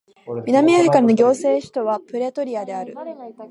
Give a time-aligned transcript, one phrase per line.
[0.47, 2.95] 南アフリカの行政首都はプレトリアである